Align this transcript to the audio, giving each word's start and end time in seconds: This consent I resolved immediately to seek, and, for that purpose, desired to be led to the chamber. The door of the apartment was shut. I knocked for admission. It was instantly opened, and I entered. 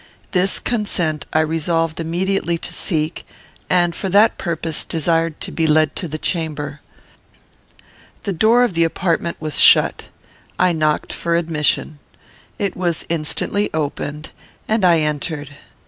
This 0.31 0.57
consent 0.59 1.27
I 1.31 1.41
resolved 1.41 1.99
immediately 1.99 2.57
to 2.57 2.73
seek, 2.73 3.23
and, 3.69 3.95
for 3.95 4.09
that 4.09 4.39
purpose, 4.39 4.83
desired 4.83 5.39
to 5.41 5.51
be 5.51 5.67
led 5.67 5.95
to 5.97 6.07
the 6.07 6.17
chamber. 6.17 6.81
The 8.23 8.33
door 8.33 8.63
of 8.63 8.73
the 8.73 8.83
apartment 8.83 9.37
was 9.39 9.59
shut. 9.59 10.07
I 10.57 10.71
knocked 10.71 11.13
for 11.13 11.35
admission. 11.35 11.99
It 12.57 12.75
was 12.75 13.05
instantly 13.09 13.69
opened, 13.75 14.31
and 14.67 14.83
I 14.83 15.01
entered. 15.01 15.51